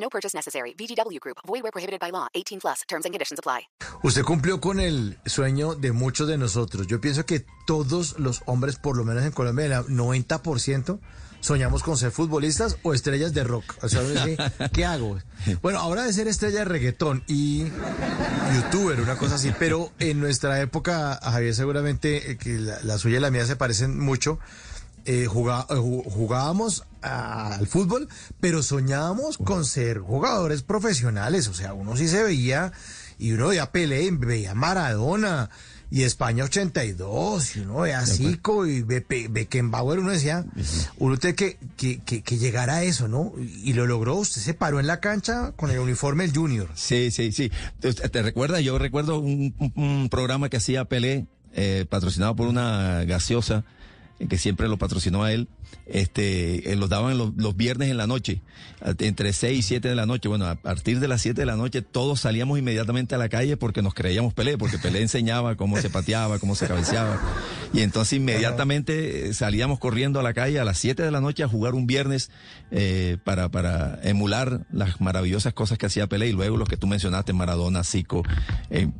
[0.00, 0.74] No purchase necessary.
[0.74, 1.38] VGW Group.
[1.46, 2.28] Void where prohibited by law.
[2.34, 2.82] 18 plus.
[2.88, 3.68] Terms and conditions apply.
[4.02, 6.86] Usted cumplió con el sueño de muchos de nosotros.
[6.86, 10.98] Yo pienso que todos los hombres, por lo menos en Colombia, el 90%,
[11.40, 13.76] soñamos con ser futbolistas o estrellas de rock.
[13.82, 14.02] O sea,
[14.72, 15.18] ¿qué hago?
[15.62, 17.64] Bueno, ahora de ser estrella de reggaetón y
[18.54, 23.20] youtuber, una cosa así, pero en nuestra época, Javier seguramente, eh, que la suya y
[23.20, 24.38] la mía se parecen mucho,
[25.08, 28.08] eh, jugá- eh, ju- jugábamos al fútbol,
[28.40, 31.48] pero soñábamos con ser jugadores profesionales.
[31.48, 32.72] O sea, uno sí se veía
[33.18, 35.48] y uno veía Pelé, veía Maradona
[35.90, 40.44] y España 82, y uno veía Zico y Bepe- Beckenbauer, uno decía,
[40.98, 43.32] uno tiene que, que, que, que llegar a eso, ¿no?
[43.38, 46.68] Y lo logró, usted se paró en la cancha con el uniforme del Junior.
[46.74, 47.50] Sí, sí, sí.
[47.80, 48.62] ¿Te, te recuerdas?
[48.62, 53.64] Yo recuerdo un, un- un programa que hacía Pelé, eh, patrocinado por una gaseosa,
[54.26, 55.48] que siempre lo patrocinó a él.
[55.86, 58.42] Este, eh, los daban los, viernes en la noche,
[58.98, 60.28] entre 6 y 7 de la noche.
[60.28, 63.56] Bueno, a partir de las 7 de la noche todos salíamos inmediatamente a la calle
[63.56, 67.20] porque nos creíamos Pelé, porque Pelé enseñaba cómo se pateaba, cómo se cabeceaba.
[67.72, 71.42] Y entonces inmediatamente eh, salíamos corriendo a la calle a las 7 de la noche
[71.42, 72.30] a jugar un viernes
[72.70, 76.86] eh, para, para emular las maravillosas cosas que hacía Pelé y luego los que tú
[76.86, 78.22] mencionaste, Maradona, Zico,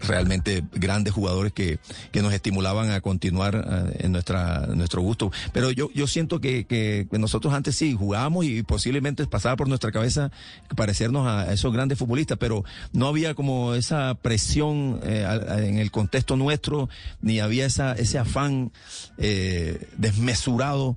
[0.00, 1.78] realmente grandes jugadores que,
[2.10, 5.30] que nos estimulaban a continuar en nuestra nuestro gusto.
[5.52, 9.92] Pero yo, yo siento que, que- nosotros antes sí jugábamos y posiblemente pasaba por nuestra
[9.92, 10.30] cabeza
[10.76, 15.26] parecernos a esos grandes futbolistas, pero no había como esa presión eh,
[15.58, 16.88] en el contexto nuestro,
[17.20, 18.72] ni había esa, ese afán
[19.18, 20.96] eh, desmesurado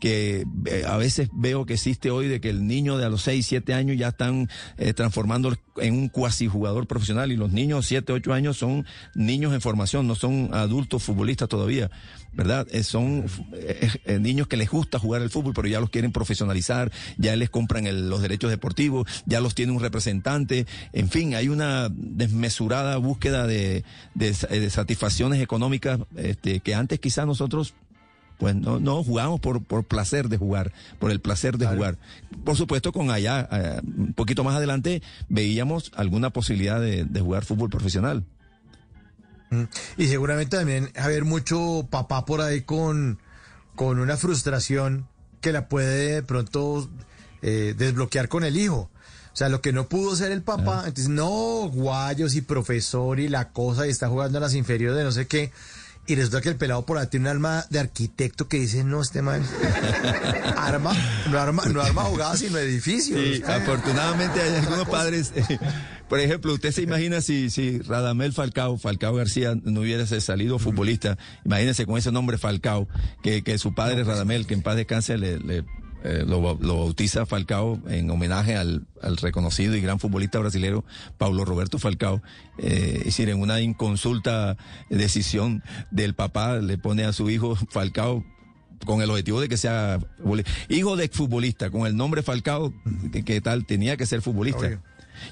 [0.00, 3.22] que eh, a veces veo que existe hoy de que el niño de a los
[3.22, 7.86] 6, 7 años ya están eh, transformando en un cuasi jugador profesional y los niños
[7.86, 8.84] 7, 8 años son
[9.14, 11.90] niños en formación, no son adultos futbolistas todavía,
[12.32, 12.66] ¿verdad?
[12.70, 13.24] Eh, son
[14.20, 17.86] niños que les gusta jugar el fútbol, pero ya los quieren profesionalizar, ya les compran
[17.86, 23.46] el- los derechos deportivos, ya los tiene un representante, en fin, hay una desmesurada búsqueda
[23.46, 23.84] de,
[24.14, 27.74] de, de satisfacciones económicas este, que antes quizás nosotros
[28.38, 31.98] pues no, no jugamos por, por placer de jugar, por el placer de jugar.
[32.44, 37.44] Por supuesto, con allá, eh, un poquito más adelante, veíamos alguna posibilidad de, de jugar
[37.44, 38.24] fútbol profesional.
[39.50, 39.64] Mm.
[39.96, 43.18] Y seguramente también haber mucho papá por ahí con,
[43.74, 45.06] con una frustración
[45.40, 46.88] que la puede de pronto
[47.42, 48.90] eh, desbloquear con el hijo.
[49.32, 53.28] O sea, lo que no pudo ser el papá, entonces, no, guayos y profesor y
[53.28, 55.52] la cosa, y está jugando a las inferiores de no sé qué.
[56.08, 59.02] Y resulta que el pelado por ahí tiene un alma de arquitecto que dice, no,
[59.02, 59.42] este man
[60.56, 60.96] arma,
[61.30, 63.20] no arma, no arma jugadas, sino edificios.
[63.20, 65.34] Sí, afortunadamente hay algunos padres.
[65.36, 65.58] eh,
[66.08, 71.18] por ejemplo, usted se imagina si, si Radamel Falcao, Falcao García, no hubiese salido futbolista.
[71.44, 72.88] Imagínese con ese nombre Falcao,
[73.22, 75.66] que, que su padre Radamel, que en paz descanse, le, le,
[76.04, 80.84] eh, lo, bau- lo bautiza Falcao en homenaje al, al reconocido y gran futbolista brasileño
[81.16, 82.22] Paulo Roberto Falcao.
[82.58, 84.56] Eh, es decir, en una inconsulta
[84.90, 88.24] decisión del papá, le pone a su hijo Falcao
[88.86, 89.98] con el objetivo de que sea
[90.68, 92.72] hijo de exfutbolista, con el nombre Falcao,
[93.12, 94.80] que, que tal, tenía que ser futbolista.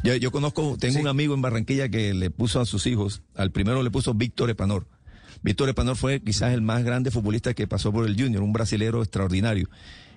[0.03, 1.01] Yo, yo conozco, tengo Sí.
[1.01, 4.51] un amigo en Barranquilla que le puso a sus hijos, al primero le puso Víctor
[4.51, 4.89] Epanor.
[5.43, 9.01] Víctor Epanor fue quizás el más grande futbolista que pasó por el Junior, un brasilero
[9.01, 9.69] extraordinario.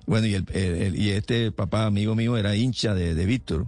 [0.10, 3.66] Bueno, y, el, el- el- y este papá, amigo mío, era hincha de, de Víctor.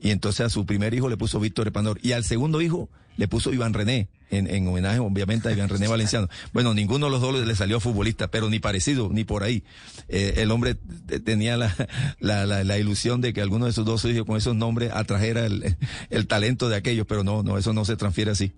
[0.00, 1.98] Y entonces a su primer hijo le puso Víctor Epanor.
[2.02, 5.88] Y al segundo hijo le puso Iván René, en, en homenaje obviamente a Iván René
[5.96, 6.28] Valenciano.
[6.52, 9.64] Bueno, ninguno de los dos le salió futbolista, pero ni parecido, ni por ahí.
[10.08, 10.76] Eh, el hombre
[11.06, 11.74] te- tenía la,
[12.20, 15.46] la, la, la ilusión de que alguno de sus dos hijos con esos nombres atrajera
[15.46, 15.74] el,
[16.10, 18.52] el talento de aquellos, pero no, no, eso no se transfiere así.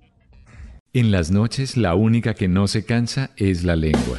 [0.93, 4.19] En las noches la única que no se cansa es la lengua.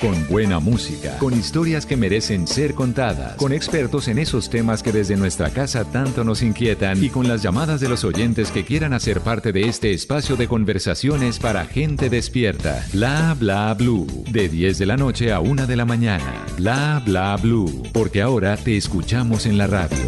[0.00, 4.92] Con buena música, con historias que merecen ser contadas, con expertos en esos temas que
[4.92, 8.92] desde nuestra casa tanto nos inquietan y con las llamadas de los oyentes que quieran
[8.92, 12.86] hacer parte de este espacio de Conversaciones para gente despierta.
[12.92, 14.06] Bla bla blue.
[14.30, 16.46] De 10 de la noche a 1 de la mañana.
[16.56, 17.82] Bla bla blue.
[17.92, 19.98] Porque ahora te escuchamos en la radio.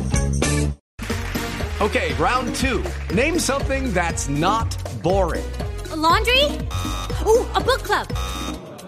[1.81, 2.81] Okay, round two.
[3.13, 5.43] Name something that's not boring.
[5.91, 6.45] A laundry?
[7.27, 8.07] Ooh, a book club.